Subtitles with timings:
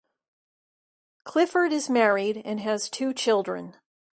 [1.25, 3.75] Clifford is married and has two children.